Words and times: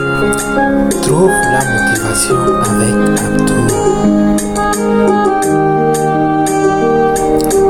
Trouve 0.00 1.28
la 1.52 1.60
motivation 1.60 2.36
avec 2.64 2.94
Abdou. 3.20 3.60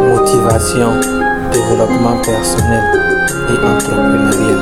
Motivation, 0.07 0.91
développement 1.51 2.17
personnel 2.23 2.85
et 3.49 3.59
entrepreneurial. 3.67 4.61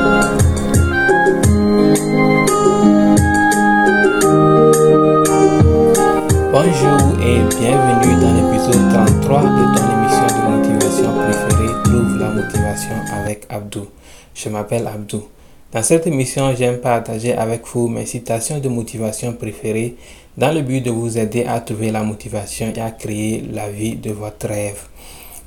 Bonjour 6.51 6.99
et 7.21 7.41
bienvenue 7.61 8.15
dans 8.23 8.33
l'épisode 8.33 8.85
33 8.95 9.43
de 9.43 9.65
ton 9.77 9.85
émission 9.93 10.27
de 10.27 10.41
motivation 10.57 11.11
préférée 11.13 11.73
Trouve 11.85 12.17
la 12.19 12.29
motivation 12.31 12.97
avec 13.13 13.47
Abdou. 13.51 13.87
Je 14.35 14.49
m'appelle 14.49 14.87
Abdou. 14.87 15.23
Dans 15.71 15.83
cette 15.83 16.07
émission, 16.07 16.55
j'aime 16.57 16.79
partager 16.79 17.35
avec 17.35 17.67
vous 17.67 17.89
mes 17.89 18.07
citations 18.07 18.59
de 18.59 18.71
motivation 18.71 19.35
préférées 19.35 19.97
dans 20.35 20.51
le 20.51 20.63
but 20.63 20.81
de 20.81 20.91
vous 20.91 21.19
aider 21.19 21.45
à 21.45 21.61
trouver 21.61 21.91
la 21.91 22.03
motivation 22.03 22.73
et 22.75 22.81
à 22.81 22.91
créer 22.91 23.45
la 23.53 23.69
vie 23.69 23.97
de 23.97 24.11
votre 24.11 24.49
rêve. 24.49 24.81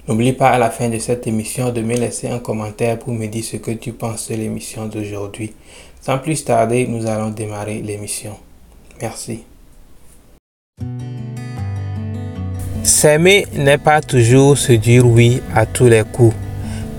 N'oublie 0.07 0.33
pas 0.33 0.49
à 0.49 0.59
la 0.59 0.69
fin 0.69 0.89
de 0.89 0.99
cette 0.99 1.25
émission 1.25 1.71
de 1.71 1.81
me 1.81 1.95
laisser 1.95 2.27
un 2.27 2.37
commentaire 2.37 2.99
pour 2.99 3.13
me 3.13 3.25
dire 3.25 3.43
ce 3.43 3.57
que 3.57 3.71
tu 3.71 3.93
penses 3.93 4.29
de 4.29 4.35
l'émission 4.35 4.85
d'aujourd'hui. 4.85 5.53
Sans 6.01 6.19
plus 6.19 6.45
tarder, 6.45 6.85
nous 6.85 7.07
allons 7.07 7.29
démarrer 7.29 7.81
l'émission. 7.81 8.37
Merci. 9.01 9.43
S'aimer 12.83 13.47
n'est 13.55 13.79
pas 13.79 14.01
toujours 14.01 14.55
se 14.55 14.73
dire 14.73 15.03
oui 15.03 15.41
à 15.55 15.65
tous 15.65 15.87
les 15.87 16.03
coups. 16.03 16.35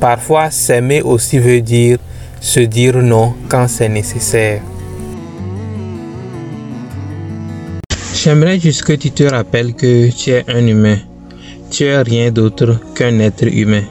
Parfois, 0.00 0.50
s'aimer 0.50 1.02
aussi 1.02 1.38
veut 1.38 1.60
dire 1.60 1.98
se 2.42 2.58
dire 2.60 3.00
non 3.00 3.34
quand 3.48 3.68
c'est 3.68 3.88
nécessaire. 3.88 4.60
J'aimerais 8.14 8.58
juste 8.58 8.82
que 8.82 8.92
tu 8.94 9.12
te 9.12 9.22
rappelles 9.22 9.74
que 9.74 10.10
tu 10.10 10.30
es 10.30 10.44
un 10.48 10.66
humain. 10.66 10.98
Tu 11.70 11.84
es 11.84 12.02
rien 12.02 12.30
d'autre 12.30 12.78
qu'un 12.94 13.20
être 13.20 13.46
humain. 13.46 13.84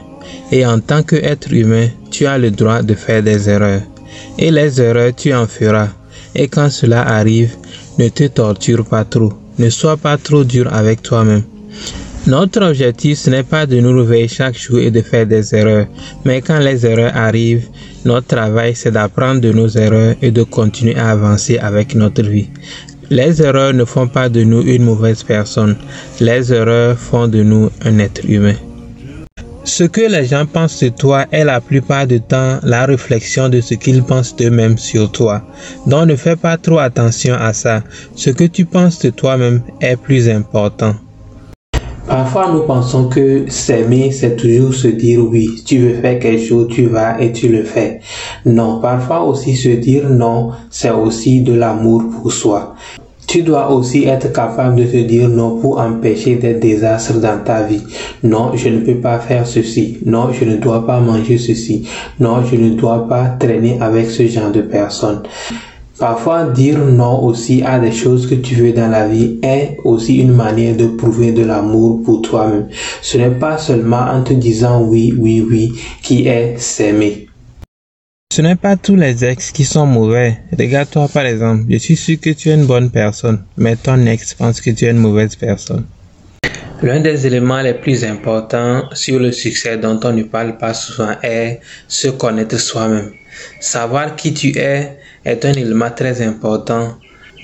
Et 0.52 0.64
en 0.66 0.78
tant 0.80 1.02
qu'être 1.02 1.52
humain, 1.52 1.88
tu 2.10 2.26
as 2.26 2.38
le 2.38 2.50
droit 2.50 2.82
de 2.82 2.94
faire 2.94 3.22
des 3.22 3.48
erreurs. 3.48 3.82
Et 4.38 4.50
les 4.50 4.80
erreurs, 4.80 5.14
tu 5.16 5.34
en 5.34 5.46
feras. 5.46 5.88
Et 6.34 6.48
quand 6.48 6.70
cela 6.70 7.02
arrive, 7.02 7.56
ne 7.98 8.08
te 8.08 8.24
torture 8.24 8.84
pas 8.84 9.04
trop. 9.04 9.32
Ne 9.58 9.70
sois 9.70 9.96
pas 9.96 10.18
trop 10.18 10.44
dur 10.44 10.72
avec 10.72 11.02
toi-même. 11.02 11.42
Notre 12.26 12.62
objectif, 12.64 13.18
ce 13.18 13.30
n'est 13.30 13.42
pas 13.42 13.66
de 13.66 13.80
nous 13.80 13.98
réveiller 13.98 14.28
chaque 14.28 14.56
jour 14.56 14.78
et 14.78 14.92
de 14.92 15.02
faire 15.02 15.26
des 15.26 15.52
erreurs, 15.56 15.88
mais 16.24 16.40
quand 16.40 16.60
les 16.60 16.86
erreurs 16.86 17.16
arrivent, 17.16 17.66
notre 18.04 18.28
travail, 18.28 18.76
c'est 18.76 18.92
d'apprendre 18.92 19.40
de 19.40 19.50
nos 19.50 19.68
erreurs 19.68 20.14
et 20.22 20.30
de 20.30 20.44
continuer 20.44 20.94
à 20.94 21.10
avancer 21.10 21.58
avec 21.58 21.96
notre 21.96 22.22
vie. 22.22 22.48
Les 23.10 23.42
erreurs 23.42 23.74
ne 23.74 23.84
font 23.84 24.06
pas 24.06 24.28
de 24.28 24.44
nous 24.44 24.62
une 24.62 24.84
mauvaise 24.84 25.24
personne, 25.24 25.76
les 26.20 26.52
erreurs 26.52 26.96
font 26.96 27.26
de 27.26 27.42
nous 27.42 27.70
un 27.84 27.98
être 27.98 28.24
humain. 28.24 28.54
Ce 29.64 29.82
que 29.82 30.02
les 30.02 30.26
gens 30.26 30.46
pensent 30.46 30.80
de 30.80 30.90
toi 30.90 31.26
est 31.32 31.44
la 31.44 31.60
plupart 31.60 32.06
du 32.06 32.20
temps 32.20 32.60
la 32.62 32.86
réflexion 32.86 33.48
de 33.48 33.60
ce 33.60 33.74
qu'ils 33.74 34.04
pensent 34.04 34.36
d'eux-mêmes 34.36 34.78
sur 34.78 35.10
toi. 35.10 35.42
Donc 35.88 36.06
ne 36.06 36.14
fais 36.14 36.36
pas 36.36 36.56
trop 36.56 36.78
attention 36.78 37.34
à 37.34 37.52
ça. 37.52 37.82
Ce 38.14 38.30
que 38.30 38.44
tu 38.44 38.64
penses 38.64 39.00
de 39.00 39.10
toi-même 39.10 39.62
est 39.80 39.96
plus 39.96 40.28
important. 40.28 40.94
Parfois, 42.06 42.50
nous 42.52 42.62
pensons 42.62 43.08
que 43.08 43.48
s'aimer, 43.48 44.10
c'est 44.10 44.36
toujours 44.36 44.74
se 44.74 44.88
dire 44.88 45.24
oui. 45.24 45.62
Tu 45.64 45.78
veux 45.78 45.94
faire 46.00 46.18
quelque 46.18 46.44
chose, 46.44 46.66
tu 46.68 46.86
vas 46.86 47.20
et 47.20 47.32
tu 47.32 47.48
le 47.48 47.62
fais. 47.62 48.00
Non, 48.44 48.80
parfois 48.80 49.22
aussi 49.22 49.54
se 49.54 49.68
dire 49.68 50.10
non, 50.10 50.50
c'est 50.68 50.90
aussi 50.90 51.42
de 51.42 51.54
l'amour 51.54 52.02
pour 52.10 52.32
soi. 52.32 52.74
Tu 53.28 53.42
dois 53.42 53.70
aussi 53.70 54.04
être 54.04 54.32
capable 54.32 54.76
de 54.76 54.84
te 54.84 54.96
dire 54.96 55.28
non 55.28 55.58
pour 55.58 55.80
empêcher 55.80 56.36
des 56.36 56.54
désastres 56.54 57.20
dans 57.20 57.42
ta 57.42 57.62
vie. 57.62 57.82
Non, 58.24 58.50
je 58.54 58.68
ne 58.68 58.80
peux 58.80 58.96
pas 58.96 59.20
faire 59.20 59.46
ceci. 59.46 59.98
Non, 60.04 60.32
je 60.32 60.44
ne 60.44 60.56
dois 60.56 60.84
pas 60.84 60.98
manger 61.00 61.38
ceci. 61.38 61.88
Non, 62.18 62.44
je 62.44 62.56
ne 62.56 62.70
dois 62.74 63.08
pas 63.08 63.28
traîner 63.38 63.78
avec 63.80 64.10
ce 64.10 64.26
genre 64.26 64.50
de 64.50 64.60
personnes. 64.60 65.22
Parfois, 66.02 66.46
dire 66.46 66.80
non 66.80 67.22
aussi 67.22 67.62
à 67.62 67.78
des 67.78 67.92
choses 67.92 68.26
que 68.28 68.34
tu 68.34 68.56
veux 68.56 68.72
dans 68.72 68.88
la 68.88 69.06
vie 69.06 69.38
est 69.40 69.76
aussi 69.84 70.16
une 70.16 70.32
manière 70.32 70.76
de 70.76 70.88
prouver 70.88 71.30
de 71.30 71.44
l'amour 71.44 72.02
pour 72.02 72.22
toi-même. 72.22 72.66
Ce 73.00 73.16
n'est 73.18 73.30
pas 73.30 73.56
seulement 73.56 74.10
en 74.10 74.24
te 74.24 74.32
disant 74.32 74.82
oui, 74.82 75.14
oui, 75.16 75.46
oui 75.48 75.72
qui 76.02 76.26
est 76.26 76.58
s'aimer. 76.58 77.28
Ce 78.32 78.42
n'est 78.42 78.56
pas 78.56 78.76
tous 78.76 78.96
les 78.96 79.24
ex 79.24 79.52
qui 79.52 79.62
sont 79.62 79.86
mauvais. 79.86 80.38
Regarde-toi 80.58 81.06
par 81.06 81.24
exemple. 81.24 81.66
Je 81.68 81.76
suis 81.76 81.96
sûr 81.96 82.18
que 82.18 82.30
tu 82.30 82.50
es 82.50 82.54
une 82.54 82.66
bonne 82.66 82.90
personne, 82.90 83.44
mais 83.56 83.76
ton 83.76 84.04
ex 84.04 84.34
pense 84.34 84.60
que 84.60 84.70
tu 84.70 84.86
es 84.86 84.90
une 84.90 84.98
mauvaise 84.98 85.36
personne. 85.36 85.84
L'un 86.82 86.98
des 86.98 87.28
éléments 87.28 87.60
les 87.60 87.74
plus 87.74 88.04
importants 88.04 88.88
sur 88.92 89.20
le 89.20 89.30
succès 89.30 89.76
dont 89.76 90.00
on 90.02 90.12
ne 90.12 90.24
parle 90.24 90.58
pas 90.58 90.74
souvent 90.74 91.14
est 91.22 91.60
se 91.86 92.08
connaître 92.08 92.58
soi-même. 92.58 93.12
Savoir 93.60 94.16
qui 94.16 94.34
tu 94.34 94.58
es 94.58 94.98
est 95.24 95.44
un 95.44 95.52
élément 95.52 95.90
très 95.94 96.20
important 96.22 96.94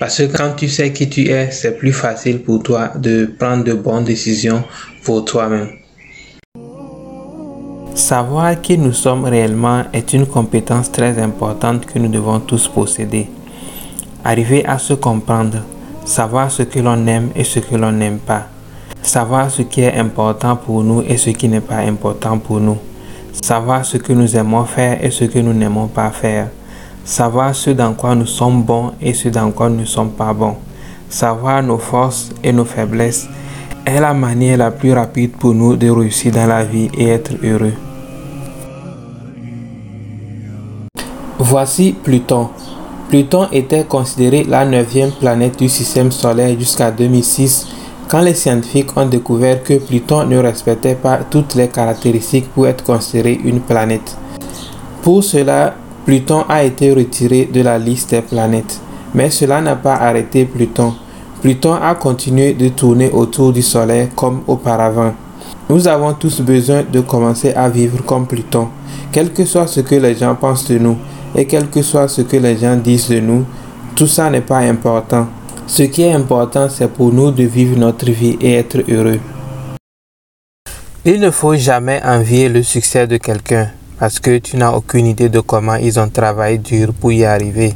parce 0.00 0.18
que 0.18 0.36
quand 0.36 0.54
tu 0.56 0.68
sais 0.68 0.92
qui 0.92 1.08
tu 1.08 1.28
es, 1.28 1.52
c'est 1.52 1.78
plus 1.78 1.92
facile 1.92 2.42
pour 2.42 2.64
toi 2.64 2.90
de 2.96 3.26
prendre 3.38 3.62
de 3.62 3.74
bonnes 3.74 4.02
décisions 4.02 4.64
pour 5.04 5.24
toi-même. 5.24 5.68
Savoir 7.94 8.60
qui 8.60 8.76
nous 8.76 8.92
sommes 8.92 9.24
réellement 9.24 9.84
est 9.92 10.12
une 10.14 10.26
compétence 10.26 10.90
très 10.90 11.16
importante 11.20 11.86
que 11.86 12.00
nous 12.00 12.08
devons 12.08 12.40
tous 12.40 12.66
posséder. 12.66 13.28
Arriver 14.24 14.66
à 14.66 14.78
se 14.78 14.94
comprendre, 14.94 15.62
savoir 16.04 16.50
ce 16.50 16.64
que 16.64 16.80
l'on 16.80 17.06
aime 17.06 17.30
et 17.36 17.44
ce 17.44 17.60
que 17.60 17.76
l'on 17.76 17.92
n'aime 17.92 18.18
pas, 18.18 18.48
savoir 19.08 19.50
ce 19.50 19.62
qui 19.62 19.80
est 19.80 19.96
important 19.96 20.54
pour 20.54 20.84
nous 20.84 21.02
et 21.02 21.16
ce 21.16 21.30
qui 21.30 21.48
n'est 21.48 21.62
pas 21.62 21.78
important 21.78 22.38
pour 22.38 22.60
nous, 22.60 22.76
savoir 23.32 23.84
ce 23.84 23.96
que 23.96 24.12
nous 24.12 24.36
aimons 24.36 24.64
faire 24.64 25.02
et 25.02 25.10
ce 25.10 25.24
que 25.24 25.38
nous 25.38 25.54
n'aimons 25.54 25.86
pas 25.86 26.10
faire, 26.10 26.48
savoir 27.04 27.54
ce 27.54 27.70
dans 27.70 27.94
quoi 27.94 28.14
nous 28.14 28.26
sommes 28.26 28.62
bons 28.62 28.92
et 29.00 29.14
ce 29.14 29.30
dans 29.30 29.50
quoi 29.50 29.70
nous 29.70 29.80
ne 29.80 29.84
sommes 29.86 30.10
pas 30.10 30.34
bons, 30.34 30.56
savoir 31.08 31.62
nos 31.62 31.78
forces 31.78 32.30
et 32.44 32.52
nos 32.52 32.66
faiblesses 32.66 33.26
est 33.86 33.98
la 33.98 34.12
manière 34.12 34.58
la 34.58 34.70
plus 34.70 34.92
rapide 34.92 35.32
pour 35.32 35.54
nous 35.54 35.74
de 35.74 35.88
réussir 35.88 36.32
dans 36.32 36.46
la 36.46 36.62
vie 36.62 36.90
et 36.98 37.08
être 37.08 37.32
heureux. 37.42 37.72
Voici 41.38 41.94
Pluton. 42.04 42.50
Pluton 43.08 43.48
était 43.52 43.84
considéré 43.84 44.44
la 44.44 44.66
neuvième 44.66 45.12
planète 45.12 45.58
du 45.58 45.70
système 45.70 46.12
solaire 46.12 46.54
jusqu'à 46.58 46.90
2006 46.90 47.77
quand 48.08 48.22
les 48.22 48.34
scientifiques 48.34 48.96
ont 48.96 49.04
découvert 49.06 49.62
que 49.62 49.74
Pluton 49.74 50.24
ne 50.26 50.38
respectait 50.38 50.94
pas 50.94 51.18
toutes 51.30 51.54
les 51.54 51.68
caractéristiques 51.68 52.48
pour 52.54 52.66
être 52.66 52.82
considéré 52.82 53.38
une 53.44 53.60
planète. 53.60 54.16
Pour 55.02 55.22
cela, 55.22 55.74
Pluton 56.06 56.44
a 56.48 56.64
été 56.64 56.92
retiré 56.92 57.44
de 57.52 57.60
la 57.60 57.78
liste 57.78 58.10
des 58.10 58.22
planètes. 58.22 58.80
Mais 59.14 59.30
cela 59.30 59.60
n'a 59.60 59.76
pas 59.76 59.94
arrêté 59.94 60.46
Pluton. 60.46 60.94
Pluton 61.42 61.74
a 61.74 61.94
continué 61.94 62.54
de 62.54 62.68
tourner 62.68 63.10
autour 63.10 63.52
du 63.52 63.62
Soleil 63.62 64.08
comme 64.16 64.40
auparavant. 64.46 65.12
Nous 65.68 65.86
avons 65.86 66.14
tous 66.14 66.40
besoin 66.40 66.82
de 66.90 67.00
commencer 67.00 67.52
à 67.52 67.68
vivre 67.68 68.02
comme 68.04 68.26
Pluton, 68.26 68.68
quel 69.12 69.32
que 69.32 69.44
soit 69.44 69.66
ce 69.66 69.80
que 69.80 69.94
les 69.96 70.14
gens 70.14 70.34
pensent 70.34 70.66
de 70.68 70.78
nous 70.78 70.96
et 71.36 71.44
quel 71.44 71.68
que 71.68 71.82
soit 71.82 72.08
ce 72.08 72.22
que 72.22 72.38
les 72.38 72.56
gens 72.56 72.76
disent 72.76 73.10
de 73.10 73.20
nous, 73.20 73.44
tout 73.94 74.06
ça 74.06 74.30
n'est 74.30 74.40
pas 74.40 74.58
important. 74.58 75.26
Ce 75.68 75.82
qui 75.82 76.02
est 76.02 76.12
important, 76.12 76.68
c'est 76.68 76.88
pour 76.88 77.12
nous 77.12 77.30
de 77.30 77.44
vivre 77.44 77.78
notre 77.78 78.10
vie 78.10 78.36
et 78.40 78.54
être 78.54 78.78
heureux. 78.90 79.20
Il 81.04 81.20
ne 81.20 81.30
faut 81.30 81.54
jamais 81.54 82.00
envier 82.04 82.48
le 82.48 82.62
succès 82.62 83.06
de 83.06 83.18
quelqu'un 83.18 83.70
parce 83.98 84.18
que 84.18 84.38
tu 84.38 84.56
n'as 84.56 84.72
aucune 84.72 85.06
idée 85.06 85.28
de 85.28 85.40
comment 85.40 85.76
ils 85.76 86.00
ont 86.00 86.08
travaillé 86.08 86.58
dur 86.58 86.92
pour 86.98 87.12
y 87.12 87.24
arriver. 87.24 87.74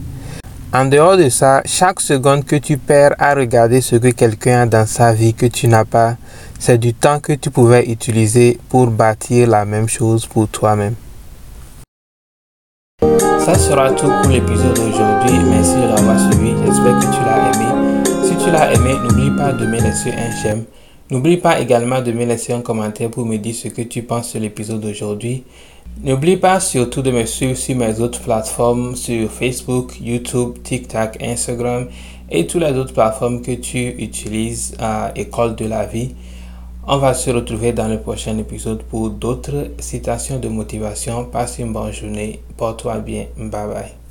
En 0.72 0.86
dehors 0.86 1.18
de 1.18 1.28
ça, 1.28 1.60
chaque 1.66 2.00
seconde 2.00 2.44
que 2.46 2.56
tu 2.56 2.78
perds 2.78 3.14
à 3.18 3.34
regarder 3.34 3.82
ce 3.82 3.96
que 3.96 4.08
quelqu'un 4.08 4.62
a 4.62 4.66
dans 4.66 4.86
sa 4.86 5.12
vie 5.12 5.34
que 5.34 5.46
tu 5.46 5.68
n'as 5.68 5.84
pas, 5.84 6.16
c'est 6.58 6.78
du 6.78 6.94
temps 6.94 7.20
que 7.20 7.34
tu 7.34 7.50
pouvais 7.50 7.84
utiliser 7.90 8.58
pour 8.70 8.86
bâtir 8.86 9.48
la 9.48 9.66
même 9.66 9.88
chose 9.88 10.24
pour 10.26 10.48
toi-même. 10.48 10.94
Ça 13.38 13.54
sera 13.54 13.90
tout 13.90 14.10
pour 14.22 14.30
l'épisode 14.30 14.74
d'aujourd'hui. 14.74 15.38
Merci 15.50 15.74
de 15.74 15.88
l'avoir 15.94 16.18
suivi. 16.18 16.54
J'espère 16.64 16.98
que 16.98 17.04
tu 17.04 17.20
l'as 17.24 17.52
aimé. 17.52 17.81
Tu 18.42 18.50
l'as 18.50 18.72
aimé, 18.74 18.94
n'oublie 18.94 19.30
pas 19.30 19.52
de 19.52 19.66
me 19.66 19.80
laisser 19.80 20.10
un 20.10 20.30
j'aime. 20.42 20.64
N'oublie 21.10 21.36
pas 21.36 21.60
également 21.60 22.00
de 22.02 22.10
me 22.10 22.24
laisser 22.24 22.52
un 22.52 22.60
commentaire 22.60 23.08
pour 23.08 23.24
me 23.24 23.36
dire 23.36 23.54
ce 23.54 23.68
que 23.68 23.82
tu 23.82 24.02
penses 24.02 24.30
sur 24.30 24.40
l'épisode 24.40 24.80
d'aujourd'hui. 24.80 25.44
N'oublie 26.02 26.36
pas 26.36 26.58
surtout 26.58 27.02
de 27.02 27.12
me 27.12 27.24
suivre 27.24 27.56
sur 27.56 27.76
mes 27.76 28.00
autres 28.00 28.20
plateformes 28.20 28.96
sur 28.96 29.30
Facebook, 29.30 29.92
YouTube, 30.00 30.54
TikTok, 30.64 31.22
Instagram 31.22 31.86
et 32.30 32.46
toutes 32.46 32.62
les 32.62 32.72
autres 32.72 32.94
plateformes 32.94 33.42
que 33.42 33.52
tu 33.52 33.78
utilises 33.78 34.74
à 34.80 35.12
École 35.14 35.54
de 35.54 35.66
la 35.66 35.86
vie. 35.86 36.14
On 36.88 36.96
va 36.98 37.14
se 37.14 37.30
retrouver 37.30 37.72
dans 37.72 37.86
le 37.86 38.00
prochain 38.00 38.36
épisode 38.38 38.82
pour 38.82 39.10
d'autres 39.10 39.68
citations 39.78 40.40
de 40.40 40.48
motivation. 40.48 41.26
Passe 41.26 41.60
une 41.60 41.72
bonne 41.72 41.92
journée. 41.92 42.40
Porte-toi 42.56 42.98
bien. 42.98 43.26
Bye 43.36 43.68
bye. 43.68 44.01